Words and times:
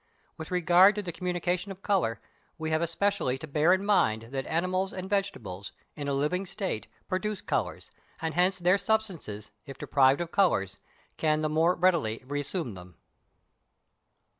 With 0.35 0.49
regard 0.49 0.95
to 0.95 1.03
the 1.03 1.11
communication 1.11 1.71
of 1.71 1.83
colour, 1.83 2.19
we 2.57 2.71
have 2.71 2.81
especially 2.81 3.37
to 3.37 3.45
bear 3.45 3.71
in 3.71 3.85
mind 3.85 4.29
that 4.31 4.47
animals 4.47 4.91
and 4.93 5.07
vegetables, 5.07 5.73
in 5.95 6.07
a 6.07 6.13
living 6.15 6.47
state, 6.47 6.87
produce 7.07 7.39
colours, 7.43 7.91
and 8.19 8.33
hence 8.33 8.57
their 8.57 8.79
substances, 8.79 9.51
if 9.67 9.77
deprived 9.77 10.19
of 10.19 10.31
colours, 10.31 10.79
can 11.17 11.41
the 11.41 11.49
more 11.51 11.75
readily 11.75 12.23
re 12.25 12.39
assume 12.39 12.73
them. 12.73 12.95